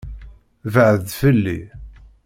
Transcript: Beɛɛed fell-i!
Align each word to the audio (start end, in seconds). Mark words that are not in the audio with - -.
Beɛɛed 0.73 1.05
fell-i! 1.19 1.59